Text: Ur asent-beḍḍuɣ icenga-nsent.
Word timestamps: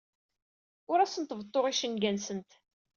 Ur 0.91 0.99
asent-beḍḍuɣ 0.99 1.65
icenga-nsent. 1.67 2.51